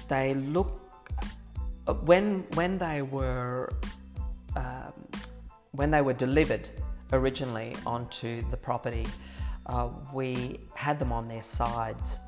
[0.09, 0.79] they look
[2.05, 3.69] when when they were
[4.55, 4.93] um,
[5.71, 6.67] when they were delivered
[7.13, 9.07] originally onto the property,
[9.65, 12.19] uh, we had them on their sides,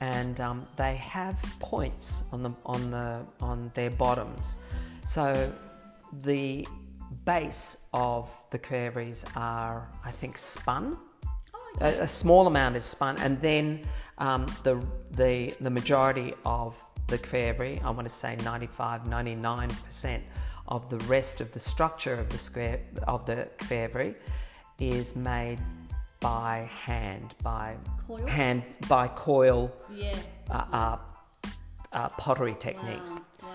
[0.00, 4.56] and um, they have points on the on the on their bottoms,
[5.04, 5.52] so
[6.22, 6.66] the
[7.24, 10.96] base of the qvevris are I think spun
[11.80, 13.82] a, a small amount is spun, and then
[14.18, 20.20] um, the, the, the majority of the qvevri, I want to say 95, 99%
[20.68, 24.14] of the rest of the structure of the square of the qvevri
[24.78, 25.58] is made
[26.20, 28.26] by hand, by Coil?
[28.26, 30.16] hand, by coil Yeah.
[30.50, 30.96] uh, uh,
[31.92, 33.16] uh, pottery techniques.
[33.16, 33.22] Wow.
[33.42, 33.53] wow.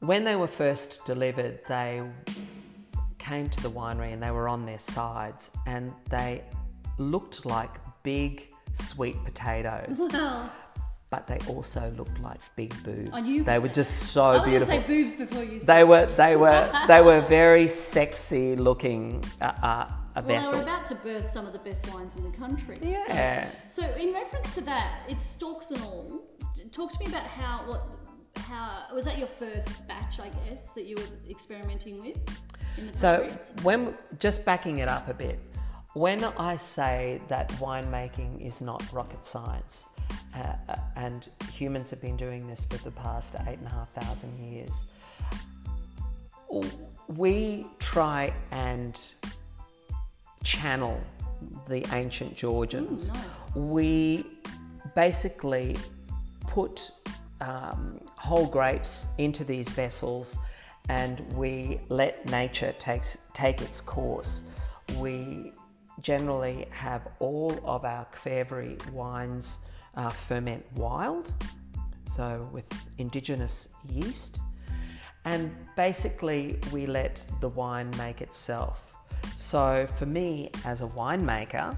[0.00, 2.02] When they were first delivered, they
[3.18, 6.44] came to the winery and they were on their sides and they
[6.98, 7.70] looked like
[8.02, 10.50] big sweet potatoes, Wow.
[11.10, 13.26] but they also looked like big boobs.
[13.26, 14.66] Knew they were just I so beautiful.
[14.74, 19.44] say boobs before you said They were they were they were very sexy looking uh,
[19.44, 20.50] uh, uh, well, vessels.
[20.52, 22.76] they were about to birth some of the best wines in the country.
[22.76, 23.48] So- Yeah.
[23.68, 26.22] So, in reference to that, it's stalks and all.
[26.72, 27.95] Talk to me about how what
[28.38, 32.18] how was that your first batch, I guess, that you were experimenting with
[32.94, 33.24] So
[33.62, 35.40] when just backing it up a bit,
[35.94, 39.86] when I say that winemaking is not rocket science,
[40.34, 43.90] uh, uh, and humans have been doing this for the past eight and a half
[43.90, 44.84] thousand years,
[47.08, 49.00] we try and
[50.44, 51.00] channel
[51.68, 53.10] the ancient Georgians.
[53.10, 53.56] Mm, nice.
[53.56, 54.26] We
[54.94, 55.76] basically
[56.46, 56.90] put
[57.40, 60.38] um, whole grapes into these vessels
[60.88, 64.44] and we let nature takes, take its course.
[64.98, 65.52] We
[66.00, 69.60] generally have all of our Qvevri wines
[69.94, 71.32] uh, ferment wild,
[72.04, 74.40] so with indigenous yeast,
[75.24, 78.92] and basically we let the wine make itself.
[79.34, 81.76] So for me as a winemaker,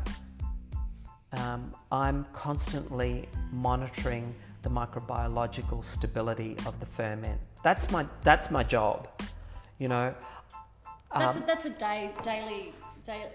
[1.33, 7.40] um, I'm constantly monitoring the microbiological stability of the ferment.
[7.62, 9.09] That's my that's my job.
[9.79, 10.14] You know,
[11.14, 12.73] That's um, a, that's a day daily
[13.07, 13.27] day.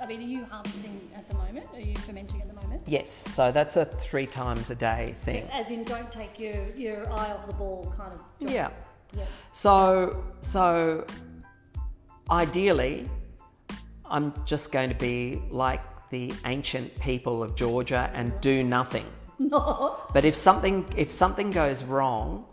[0.00, 1.66] I mean, are you harvesting at the moment?
[1.74, 2.82] Are you fermenting at the moment?
[2.86, 3.10] yes.
[3.10, 5.48] So that's a three times a day So, thing.
[5.52, 8.18] as in, don't take your your eye off the ball, kind of.
[8.40, 8.50] Job.
[8.50, 8.70] Yeah.
[9.16, 9.24] Yeah.
[9.52, 11.06] So so
[12.30, 13.08] ideally,
[14.06, 19.06] I'm just going to be like the ancient people of Georgia and do nothing.
[19.50, 19.98] No.
[20.12, 22.44] But if something if something goes wrong,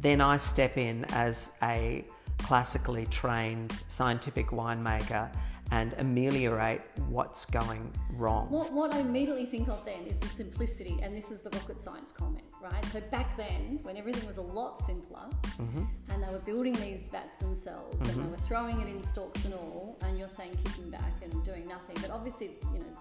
[0.00, 2.04] then I step in as a
[2.38, 5.28] classically trained scientific winemaker
[5.70, 8.48] and ameliorate what's going wrong.
[8.48, 11.78] What, what I immediately think of then is the simplicity, and this is the rocket
[11.78, 12.82] science comment, right?
[12.86, 15.26] So back then, when everything was a lot simpler,
[15.58, 15.84] Mm-hmm.
[16.10, 19.52] and they were building these vats themselves, and they were throwing it in stalks and
[19.54, 22.94] all, and you're saying kicking back and doing nothing, but obviously, you know,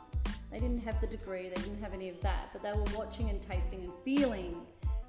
[0.58, 3.30] they didn't have the degree, they didn't have any of that, but they were watching
[3.30, 4.56] and tasting and feeling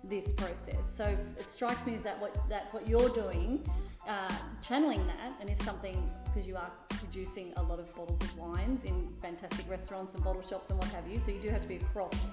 [0.05, 0.87] this process.
[0.95, 1.05] So
[1.39, 3.67] it strikes me as that what that's what you're doing,
[4.07, 4.31] uh,
[4.61, 5.33] channeling that.
[5.41, 9.69] And if something, because you are producing a lot of bottles of wines in fantastic
[9.71, 12.31] restaurants and bottle shops and what have you, so you do have to be across,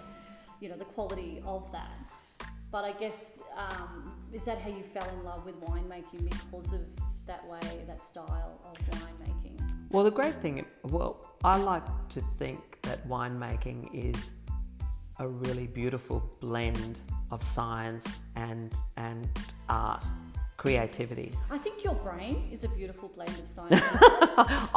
[0.60, 2.12] you know, the quality of that.
[2.70, 6.82] But I guess um, is that how you fell in love with winemaking because of
[7.28, 9.65] that way, that style of winemaking?
[9.92, 14.40] Well, the great thing, well, I like to think that winemaking is
[15.20, 17.00] a really beautiful blend
[17.32, 19.28] of science and and
[19.70, 20.04] art,
[20.58, 21.32] creativity.
[21.50, 23.82] I think your brain is a beautiful blend of science.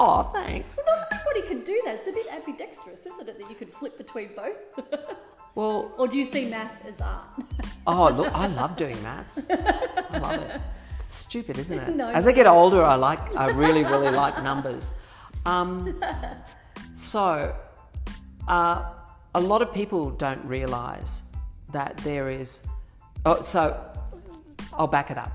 [0.00, 0.78] Oh, thanks.
[0.86, 1.96] Not everybody can do that.
[1.96, 4.58] It's a bit ambidextrous, isn't it, that you could flip between both?
[5.56, 7.34] Well, or do you see math as art?
[7.84, 9.44] oh, look, I love doing maths.
[9.50, 10.60] I love it.
[11.08, 11.96] It's stupid, isn't it?
[11.96, 12.10] No.
[12.10, 15.00] As I get older, I like, I really, really like numbers.
[15.46, 15.98] Um,
[16.94, 17.56] so,
[18.46, 18.92] uh,
[19.34, 21.32] a lot of people don't realize
[21.72, 22.66] that there is.
[23.24, 23.74] Oh, so
[24.74, 25.32] I'll back it up.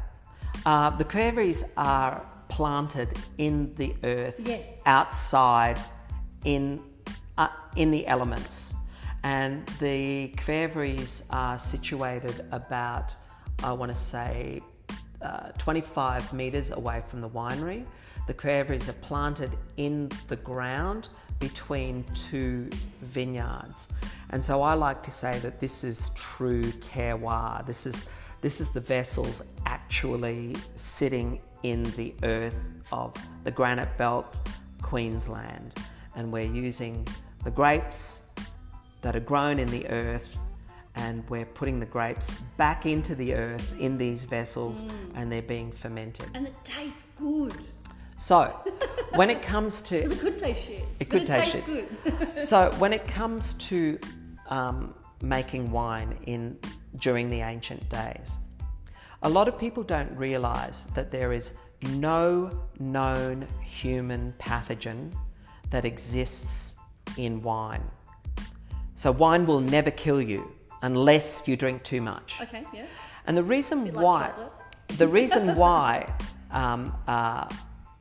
[0.63, 3.09] Uh, the Qvevris are planted
[3.39, 4.83] in the earth, Yes.
[4.85, 5.79] outside,
[6.45, 6.79] in
[7.39, 8.75] uh, in the elements,
[9.23, 13.15] and the qvevris are situated about,
[13.63, 14.61] I want to say,
[15.23, 17.85] uh, 25 meters away from the winery.
[18.27, 21.09] The qvevris are planted in the ground
[21.39, 22.69] between two
[23.01, 23.91] vineyards,
[24.29, 27.65] and so I like to say that this is true terroir.
[27.65, 28.09] This is
[28.41, 32.59] this is the vessels actually sitting in the earth
[32.91, 33.13] of
[33.45, 34.39] the granite belt,
[34.81, 35.75] Queensland,
[36.15, 37.07] and we're using
[37.43, 38.33] the grapes
[39.01, 40.37] that are grown in the earth
[40.95, 44.85] and we're putting the grapes back into the earth in these vessels
[45.15, 46.29] and they're being fermented.
[46.33, 47.55] And it tastes good.
[48.17, 48.57] So,
[49.15, 50.85] when it comes to Because it could taste shit.
[50.99, 52.45] It could it taste tastes good.
[52.45, 53.99] so when it comes to
[54.49, 56.57] um, making wine in
[56.97, 58.37] during the ancient days,
[59.23, 65.11] a lot of people don't realize that there is no known human pathogen
[65.69, 66.79] that exists
[67.17, 67.83] in wine.
[68.95, 70.53] So wine will never kill you
[70.83, 72.39] unless you drink too much.
[72.41, 72.85] okay, yeah.
[73.25, 74.97] And the reason like why, chocolate.
[74.97, 76.13] the reason why
[76.51, 77.47] um, uh,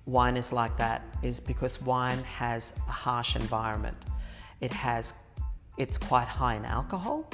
[0.05, 3.97] wine is like that is because wine has a harsh environment.
[4.61, 5.15] It has,
[5.79, 7.31] it's quite high in alcohol.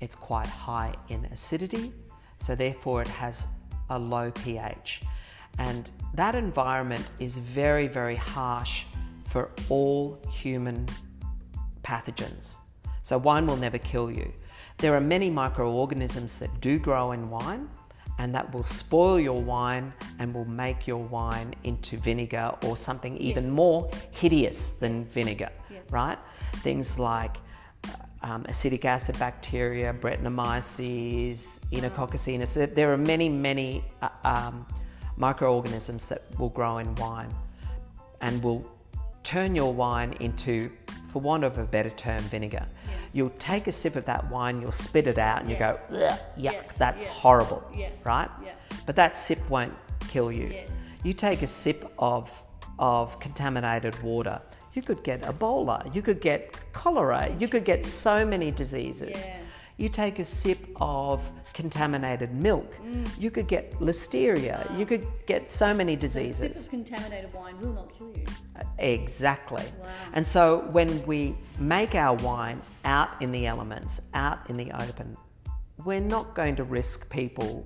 [0.00, 1.92] It's quite high in acidity.
[2.38, 3.46] So therefore, it has
[3.90, 5.02] a low pH,
[5.58, 8.84] and that environment is very, very harsh
[9.26, 10.86] for all human
[11.82, 12.56] pathogens.
[13.02, 14.32] So wine will never kill you.
[14.78, 17.68] There are many microorganisms that do grow in wine
[18.18, 23.16] and that will spoil your wine and will make your wine into vinegar or something
[23.18, 23.52] even Yes.
[23.52, 25.90] more hideous than vinegar, Yes.
[25.92, 26.18] right?
[26.62, 27.36] Things like
[28.22, 34.66] um, acetic acid bacteria, Brettanomyces, Oenococcus There- There are many, many uh, um,
[35.16, 37.28] microorganisms that will grow in wine
[38.22, 38.64] and will
[39.24, 40.70] turn your wine into,
[41.14, 42.66] for want of a better term, vinegar.
[43.12, 46.18] You'll take a sip of that wine, you'll spit it out, and you go, "Ugh,
[46.36, 48.28] yuck, Yeah, that's yeah, horrible, yeah, right?
[48.42, 48.50] yeah.
[48.84, 49.74] But that sip won't
[50.08, 50.48] kill you.
[50.48, 50.72] Yes.
[51.04, 52.24] You take a sip of,
[52.80, 54.40] of contaminated water,
[54.72, 59.24] you could get Ebola, you could get cholera, you could get so many diseases.
[59.24, 59.36] Yeah.
[59.76, 61.20] You take a sip of
[61.54, 63.08] contaminated milk, Mm.
[63.18, 66.64] you could get listeria, you could get so many So a diseases.
[66.64, 68.26] sip of contaminated wine will not kill you.
[68.78, 69.64] Exactly.
[69.80, 69.88] Wow.
[70.12, 75.16] And so when we make our wine out in the elements, out in the open,
[75.84, 77.64] we're not going to risk people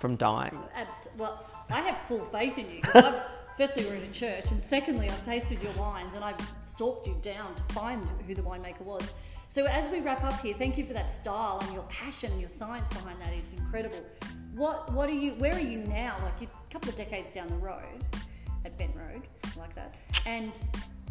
[0.00, 0.56] from dying.
[0.74, 2.80] Abs- well, I have full faith in you.
[3.56, 7.16] firstly, we're in a church, and secondly, I've tasted your wines and I've stalked you
[7.20, 9.12] down to find who the winemaker was.
[9.50, 12.38] So, as we wrap up here, thank you for that style and your passion and
[12.40, 13.98] your science behind that is incredible.
[14.54, 15.32] What, what are you?
[15.32, 16.14] Where are you now?
[16.22, 17.82] Like you're a couple of decades down the road,
[18.64, 19.22] at Bent Road,
[19.58, 19.96] like that.
[20.24, 20.52] And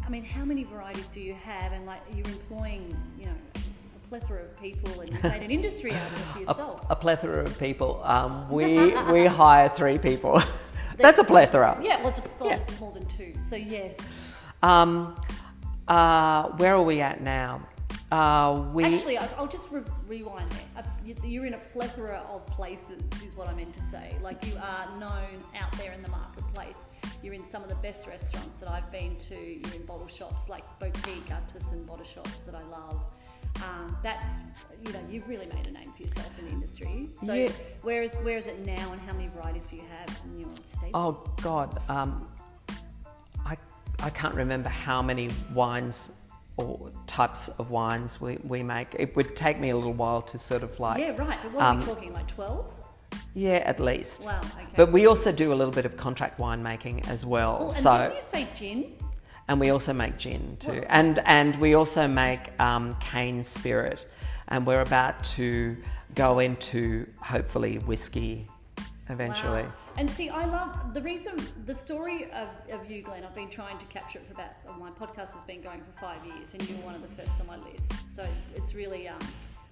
[0.06, 1.72] I mean, how many varieties do you have?
[1.72, 5.92] And like, you're employing, you know, a plethora of people, and you've made an industry
[5.92, 6.86] out of it for yourself.
[6.88, 8.00] a plethora of people.
[8.04, 10.42] Um, we, we hire three people.
[10.96, 11.78] That's a plethora.
[11.82, 12.58] Yeah, well, it's a, Yeah.
[12.80, 13.34] more than two.
[13.42, 14.10] So yes.
[14.62, 15.14] Um,
[15.88, 17.66] uh, where are we at now?
[18.10, 20.64] Uh, we, Actually, I- I'll just re- rewind there.
[20.78, 24.16] Uh, you- You're in a plethora of places, is what I meant to say.
[24.20, 26.86] Like you are known out there in the marketplace.
[27.22, 29.34] You're in some of the best restaurants that I've been to.
[29.36, 33.00] You're in bottle shops like boutique artisan bottle shops that I love.
[33.62, 34.40] Um, that's
[34.84, 37.10] you know you've really made a name for yourself in the industry.
[37.22, 37.48] So Yeah.
[37.82, 40.48] where is where is it now, and how many varieties do you have in your
[40.64, 40.90] stable?
[40.98, 42.26] Oh God, um,
[43.44, 43.56] I
[44.02, 46.12] I can't remember how many wines
[46.60, 48.94] or types of wines we, we make.
[48.98, 51.38] It would take me a little while to sort of like yeah, right.
[51.42, 52.12] But what are um, we talking?
[52.12, 52.66] Like twelve?
[53.34, 54.26] yeah, at least.
[54.26, 54.40] Wow.
[54.40, 54.66] Okay.
[54.76, 57.56] But we also do a little bit of contract winemaking as well.
[57.60, 58.92] Oh, and so didn't you say gin?
[59.48, 60.86] and we also make gin too, What?
[60.88, 64.06] and and we also make um, cane spirit,
[64.48, 65.76] and we're about to
[66.14, 68.48] go into hopefully whiskey
[69.10, 69.62] eventually.
[69.62, 69.72] Wow.
[69.96, 71.34] And see, I love the reason,
[71.66, 73.24] the story of, of you, Glen.
[73.24, 75.92] I've been trying to capture it for about, well, my podcast has been going for
[76.00, 77.92] five years, and you're one of the first on my list.
[78.06, 79.18] So it's really um,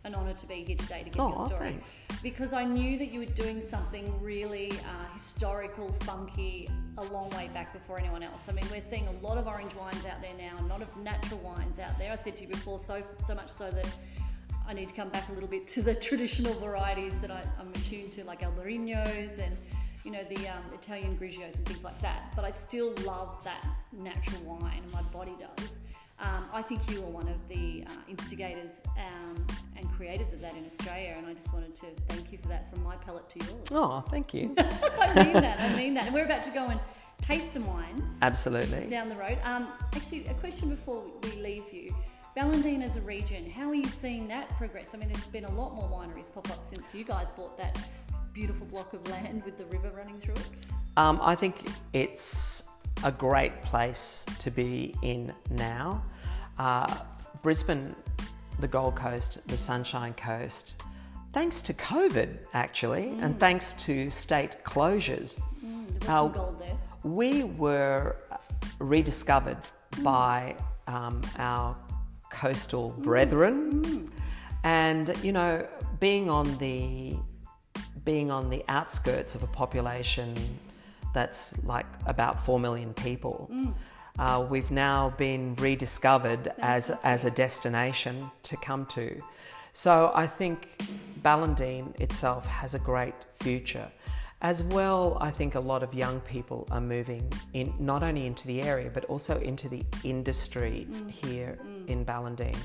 [0.05, 1.61] an honour to be here today to get Oh, your story.
[1.71, 1.97] thanks.
[2.23, 6.69] Because I knew that you were doing something really uh, historical, funky,
[6.99, 8.49] a long way back before anyone else.
[8.49, 10.95] I mean, we're seeing a lot of orange wines out there now, a lot of
[10.97, 12.13] natural wines out there.
[12.13, 13.87] I said to you before, so so much so that
[14.69, 17.71] I need to come back a little bit to the traditional varieties that I, I'm
[17.71, 19.57] attuned to, like Albarinos and
[20.05, 22.33] you know the um, Italian Grigios and things like that.
[22.37, 25.81] But I still love that natural wine, and my body does.
[26.21, 29.47] Um, I think you are one of the uh, instigators um,
[29.77, 32.71] and creators of that in Australia, and I just wanted to thank you for that
[32.71, 33.69] from my palate to yours.
[33.71, 34.55] Oh, thank you.
[34.59, 35.61] I mean that.
[35.61, 36.07] I mean that.
[36.07, 36.81] And we're about to go and
[37.21, 38.87] taste some wines Absolutely.
[38.87, 39.39] down the road.
[39.45, 41.95] Um, actually, a question before we leave you.
[42.39, 44.95] Ballandean as a region, how are you seeing that progress?
[44.95, 47.77] I mean, there's been a lot more wineries pop up since you guys bought that
[48.33, 50.47] beautiful block of land with the river running through it.
[50.97, 52.63] Um, I think it's
[53.03, 56.01] a great place to be in now.
[56.61, 56.99] Uh,
[57.43, 57.97] Brisbane,
[58.61, 60.81] the Gold Coast, the Sunshine Coast,
[61.33, 66.77] thanks to COVID actually, and thanks to state closures, Mm, there was some gold there.
[67.03, 68.15] we were
[68.79, 69.59] rediscovered
[70.05, 70.55] by
[70.87, 71.77] um, our
[72.31, 73.03] coastal mm.
[73.03, 74.11] brethren, mm.
[74.65, 75.67] and you know,
[76.01, 77.17] being on the
[78.05, 80.35] being on the outskirts of a population
[81.13, 83.51] that's like about four million people.
[83.53, 83.75] Mm.
[84.19, 89.23] Uh, we've now been rediscovered as, as a destination to come to.
[89.73, 90.83] So I think
[91.23, 93.89] Ballandean itself has a great future.
[94.41, 98.47] As well, I think a lot of young people are moving in not only into
[98.47, 101.59] the area but also into the industry here
[101.89, 102.57] in Ballandean.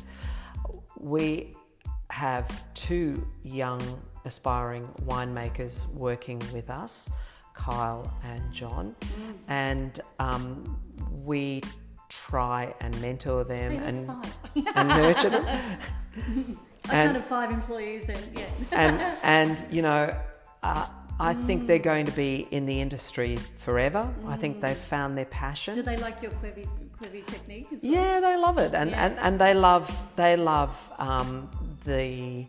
[1.00, 1.56] We
[2.12, 3.82] have two young
[4.26, 7.10] aspiring winemakers working with us,
[7.56, 8.96] Kyle and John,
[9.48, 10.80] and um,
[11.26, 11.62] we
[12.10, 14.12] try and mentor them Hey, and,
[14.76, 15.46] and nurture them.
[16.90, 18.46] I and- counted five employees then, yeah.
[18.72, 20.16] and and you know,
[20.62, 20.86] uh,
[21.30, 24.04] I think they're going to be in the industry forever.
[24.28, 25.74] I think they've found their passion.
[25.74, 26.68] Do they like your Qvevri,
[27.00, 27.94] Qvevri technique as well?
[27.94, 29.06] Yeah, they love it, and Yeah.
[29.06, 29.86] and, and they love
[30.18, 31.50] they love um,
[31.86, 32.46] the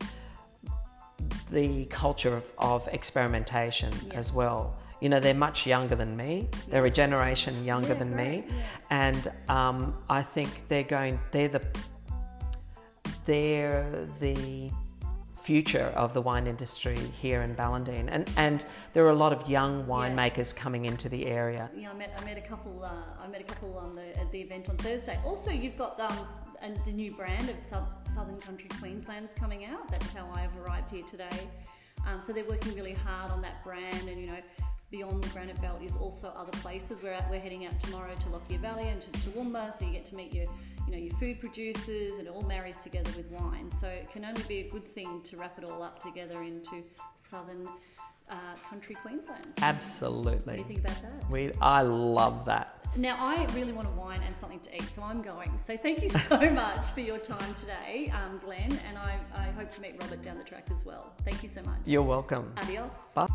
[1.50, 4.14] the culture of, of experimentation Yeah.
[4.20, 4.62] as well.
[5.00, 6.48] You know, they're much younger than me.
[6.68, 8.54] They're a generation younger Yeah, than great, me,
[8.90, 11.20] and um, I think they're going.
[11.32, 11.62] They're the
[13.26, 14.70] they're the
[15.44, 18.64] future of the wine industry here in Ballandean, and and
[18.94, 21.70] there are a lot of young winemakers coming into the area.
[21.76, 22.82] Yeah, I met I met a couple.
[22.82, 25.18] Uh, I met a couple on the at the event on Thursday.
[25.24, 29.88] Also, you've got um the new brand of Sou- Southern Country Queensland's coming out.
[29.90, 31.48] That's how I have arrived here today.
[32.06, 34.38] Um, so they're working really hard on that brand, and you know,
[34.90, 37.02] beyond the Granite Belt is also other places.
[37.02, 40.04] We're out, we're heading out tomorrow to Lockyer Valley and to Toowoomba, so you get
[40.06, 40.46] to meet your
[40.86, 43.70] you know your food producers, and it all marries together with wine.
[43.70, 46.82] So it can only be a good thing to wrap it all up together into
[47.16, 47.68] Southern
[48.30, 48.34] uh,
[48.68, 49.46] Country Queensland.
[49.60, 50.32] Absolutely.
[50.38, 51.30] What do you think about that?
[51.30, 52.78] we I love that.
[52.96, 55.58] Now, I really want a wine and something to eat, so I'm going.
[55.58, 59.72] So, thank you so much for your time today, um, Glen, and I, I hope
[59.72, 61.12] to meet Robert down the track as well.
[61.24, 61.80] Thank you so much.
[61.86, 62.54] You're welcome.
[62.56, 62.94] Adios.
[63.14, 63.26] Bye.